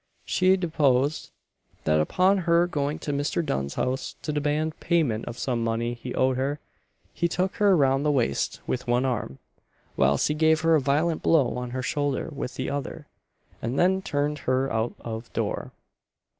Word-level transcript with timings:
She 0.25 0.57
deposed, 0.57 1.29
that 1.83 1.99
upon 2.01 2.39
her 2.39 2.65
going 2.65 2.97
to 2.97 3.13
Mr. 3.13 3.45
Dunn's 3.45 3.75
house 3.75 4.15
to 4.23 4.31
demand 4.33 4.79
payment 4.79 5.25
of 5.25 5.37
some 5.37 5.63
money 5.63 5.93
he 5.93 6.15
owed 6.15 6.37
her, 6.37 6.59
he 7.13 7.27
took 7.27 7.57
her 7.57 7.77
round 7.77 8.03
the 8.03 8.09
waist 8.11 8.61
with 8.65 8.87
one 8.87 9.05
arm, 9.05 9.37
whilst 9.95 10.27
he 10.27 10.33
gave 10.33 10.61
her 10.61 10.73
a 10.73 10.81
violent 10.81 11.21
blow 11.21 11.55
on 11.55 11.69
her 11.69 11.83
shoulder 11.83 12.29
with 12.31 12.55
the 12.55 12.67
other, 12.67 13.05
and 13.61 13.77
then 13.77 14.01
turned 14.01 14.39
her 14.39 14.73
out 14.73 14.95
of 15.01 15.31
door. 15.33 15.69